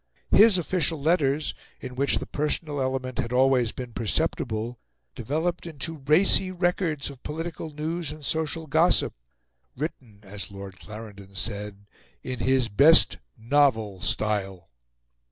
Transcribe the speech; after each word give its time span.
His 0.31 0.57
official 0.57 0.99
letters, 0.99 1.53
in 1.79 1.93
which 1.93 2.17
the 2.17 2.25
personal 2.25 2.81
element 2.81 3.19
had 3.19 3.31
always 3.31 3.71
been 3.71 3.93
perceptible, 3.93 4.79
developed 5.13 5.67
into 5.67 5.99
racy 5.99 6.49
records 6.51 7.11
of 7.11 7.21
political 7.21 7.69
news 7.69 8.11
and 8.11 8.25
social 8.25 8.65
gossip, 8.65 9.13
written, 9.77 10.21
as 10.23 10.49
Lord 10.49 10.79
Clarendon 10.79 11.35
said, 11.35 11.85
"in 12.23 12.39
his 12.39 12.67
best 12.67 13.19
novel 13.37 13.99
style." 14.01 14.71